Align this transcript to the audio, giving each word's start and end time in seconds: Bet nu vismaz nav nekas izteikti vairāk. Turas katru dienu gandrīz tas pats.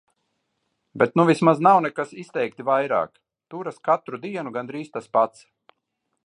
Bet 1.01 1.19
nu 1.19 1.25
vismaz 1.29 1.61
nav 1.67 1.81
nekas 1.87 2.15
izteikti 2.23 2.65
vairāk. 2.71 3.13
Turas 3.55 3.79
katru 3.91 4.21
dienu 4.25 4.55
gandrīz 4.57 4.91
tas 4.97 5.13
pats. 5.19 5.47